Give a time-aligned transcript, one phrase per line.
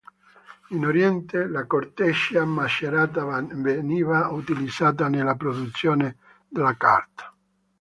[0.71, 7.31] In Oriente la corteccia macerata veniva utilizzata nella produzione della carta.